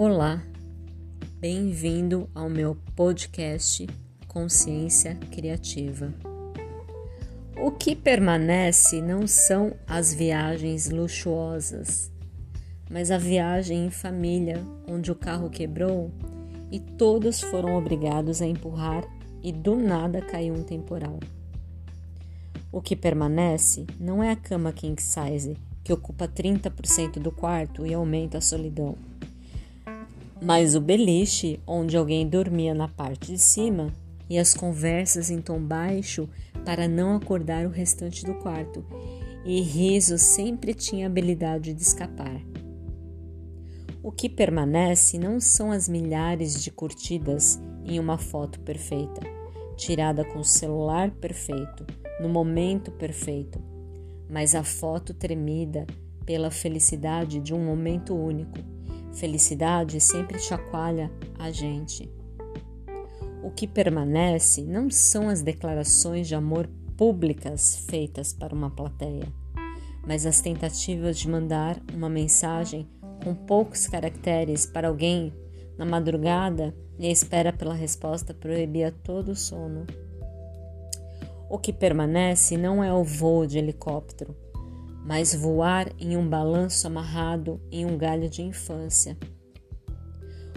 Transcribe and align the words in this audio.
Olá, 0.00 0.40
bem-vindo 1.40 2.30
ao 2.32 2.48
meu 2.48 2.76
podcast 2.94 3.84
Consciência 4.28 5.16
Criativa. 5.32 6.14
O 7.56 7.72
que 7.72 7.96
permanece 7.96 9.02
não 9.02 9.26
são 9.26 9.74
as 9.88 10.14
viagens 10.14 10.88
luxuosas, 10.88 12.12
mas 12.88 13.10
a 13.10 13.18
viagem 13.18 13.86
em 13.86 13.90
família 13.90 14.64
onde 14.86 15.10
o 15.10 15.16
carro 15.16 15.50
quebrou 15.50 16.12
e 16.70 16.78
todos 16.78 17.40
foram 17.40 17.74
obrigados 17.74 18.40
a 18.40 18.46
empurrar 18.46 19.02
e 19.42 19.50
do 19.50 19.74
nada 19.74 20.22
caiu 20.22 20.54
um 20.54 20.62
temporal. 20.62 21.18
O 22.70 22.80
que 22.80 22.94
permanece 22.94 23.84
não 23.98 24.22
é 24.22 24.30
a 24.30 24.36
cama 24.36 24.72
king 24.72 25.02
size 25.02 25.56
que 25.82 25.92
ocupa 25.92 26.28
30% 26.28 27.18
do 27.18 27.32
quarto 27.32 27.84
e 27.84 27.92
aumenta 27.92 28.38
a 28.38 28.40
solidão 28.40 28.94
mas 30.40 30.74
o 30.74 30.80
beliche, 30.80 31.60
onde 31.66 31.96
alguém 31.96 32.28
dormia 32.28 32.74
na 32.74 32.88
parte 32.88 33.32
de 33.32 33.38
cima, 33.38 33.92
e 34.30 34.38
as 34.38 34.54
conversas 34.54 35.30
em 35.30 35.40
tom 35.40 35.60
baixo 35.60 36.28
para 36.64 36.86
não 36.86 37.16
acordar 37.16 37.66
o 37.66 37.70
restante 37.70 38.24
do 38.24 38.34
quarto, 38.34 38.84
e 39.44 39.60
riso 39.60 40.18
sempre 40.18 40.74
tinha 40.74 41.06
habilidade 41.06 41.72
de 41.72 41.82
escapar. 41.82 42.40
O 44.02 44.12
que 44.12 44.28
permanece 44.28 45.18
não 45.18 45.40
são 45.40 45.72
as 45.72 45.88
milhares 45.88 46.62
de 46.62 46.70
curtidas 46.70 47.60
em 47.84 47.98
uma 47.98 48.18
foto 48.18 48.60
perfeita, 48.60 49.20
tirada 49.76 50.24
com 50.24 50.40
o 50.40 50.44
celular 50.44 51.10
perfeito, 51.10 51.86
no 52.20 52.28
momento 52.28 52.90
perfeito, 52.92 53.60
mas 54.28 54.54
a 54.54 54.62
foto 54.62 55.14
tremida 55.14 55.86
pela 56.26 56.50
felicidade 56.50 57.40
de 57.40 57.54
um 57.54 57.64
momento 57.64 58.14
único 58.14 58.77
Felicidade 59.14 60.00
sempre 60.00 60.38
chacoalha 60.38 61.10
a 61.38 61.50
gente. 61.50 62.10
O 63.42 63.50
que 63.50 63.66
permanece 63.66 64.62
não 64.62 64.90
são 64.90 65.28
as 65.28 65.42
declarações 65.42 66.28
de 66.28 66.34
amor 66.34 66.68
públicas 66.96 67.86
feitas 67.88 68.32
para 68.32 68.54
uma 68.54 68.70
plateia, 68.70 69.32
mas 70.06 70.26
as 70.26 70.40
tentativas 70.40 71.18
de 71.18 71.28
mandar 71.28 71.80
uma 71.94 72.08
mensagem 72.08 72.88
com 73.22 73.34
poucos 73.34 73.86
caracteres 73.86 74.66
para 74.66 74.88
alguém 74.88 75.32
na 75.76 75.84
madrugada 75.84 76.74
e 76.98 77.06
a 77.06 77.10
espera 77.10 77.52
pela 77.52 77.74
resposta 77.74 78.34
proibia 78.34 78.90
todo 78.90 79.30
o 79.30 79.36
sono. 79.36 79.86
O 81.48 81.58
que 81.58 81.72
permanece 81.72 82.56
não 82.56 82.82
é 82.82 82.92
o 82.92 83.04
voo 83.04 83.46
de 83.46 83.58
helicóptero, 83.58 84.36
mas 85.08 85.34
voar 85.34 85.90
em 85.98 86.18
um 86.18 86.28
balanço 86.28 86.86
amarrado 86.86 87.58
em 87.72 87.86
um 87.86 87.96
galho 87.96 88.28
de 88.28 88.42
infância. 88.42 89.16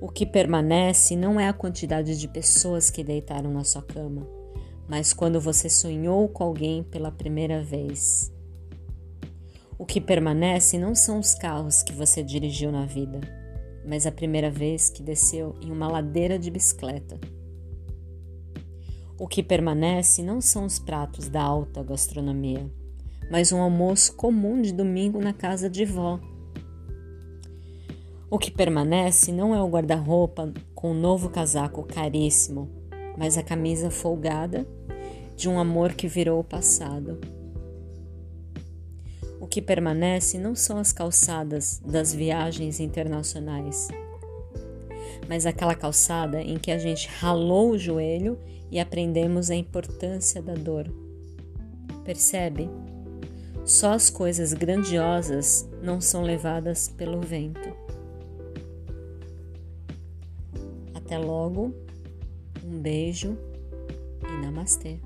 O 0.00 0.08
que 0.08 0.26
permanece 0.26 1.14
não 1.14 1.38
é 1.38 1.46
a 1.46 1.52
quantidade 1.52 2.18
de 2.18 2.26
pessoas 2.26 2.90
que 2.90 3.04
deitaram 3.04 3.52
na 3.52 3.62
sua 3.62 3.82
cama, 3.82 4.26
mas 4.88 5.12
quando 5.12 5.40
você 5.40 5.70
sonhou 5.70 6.28
com 6.28 6.42
alguém 6.42 6.82
pela 6.82 7.12
primeira 7.12 7.62
vez. 7.62 8.32
O 9.78 9.86
que 9.86 10.00
permanece 10.00 10.76
não 10.76 10.92
são 10.92 11.20
os 11.20 11.36
carros 11.36 11.84
que 11.84 11.92
você 11.92 12.20
dirigiu 12.20 12.72
na 12.72 12.84
vida, 12.84 13.20
mas 13.86 14.08
a 14.08 14.10
primeira 14.10 14.50
vez 14.50 14.90
que 14.90 15.04
desceu 15.04 15.54
em 15.62 15.70
uma 15.70 15.86
ladeira 15.86 16.36
de 16.36 16.50
bicicleta. 16.50 17.16
O 19.16 19.28
que 19.28 19.40
permanece 19.40 20.20
não 20.20 20.40
são 20.40 20.64
os 20.64 20.80
pratos 20.80 21.28
da 21.28 21.40
alta 21.40 21.80
gastronomia 21.84 22.68
mas 23.32 23.50
um 23.50 23.62
almoço 23.62 24.14
comum 24.14 24.60
de 24.60 24.74
domingo 24.74 25.18
na 25.18 25.32
casa 25.32 25.70
de 25.70 25.86
vó. 25.86 26.20
O 28.30 28.38
que 28.38 28.50
permanece 28.50 29.32
não 29.32 29.54
é 29.54 29.62
o 29.62 29.70
guarda-roupa 29.70 30.52
com 30.74 30.90
um 30.90 31.00
novo 31.00 31.30
casaco 31.30 31.82
caríssimo, 31.82 32.68
mas 33.16 33.38
a 33.38 33.42
camisa 33.42 33.90
folgada 33.90 34.68
de 35.34 35.48
um 35.48 35.58
amor 35.58 35.94
que 35.94 36.06
virou 36.06 36.40
o 36.40 36.44
passado. 36.44 37.18
O 39.40 39.46
que 39.46 39.62
permanece 39.62 40.36
não 40.36 40.54
são 40.54 40.76
as 40.76 40.92
calçadas 40.92 41.80
das 41.82 42.14
viagens 42.14 42.80
internacionais, 42.80 43.88
mas 45.26 45.46
aquela 45.46 45.74
calçada 45.74 46.42
em 46.42 46.58
que 46.58 46.70
a 46.70 46.76
gente 46.76 47.08
ralou 47.08 47.70
o 47.70 47.78
joelho 47.78 48.38
e 48.70 48.78
aprendemos 48.78 49.50
a 49.50 49.54
importância 49.54 50.42
da 50.42 50.52
dor. 50.52 50.86
Percebe? 52.04 52.68
Só 53.64 53.92
as 53.92 54.10
coisas 54.10 54.52
grandiosas 54.52 55.68
não 55.82 56.00
são 56.00 56.22
levadas 56.22 56.88
pelo 56.88 57.20
vento. 57.20 57.74
Até 60.94 61.16
logo, 61.16 61.74
um 62.64 62.80
beijo 62.80 63.36
e 64.22 64.44
namastê. 64.44 64.98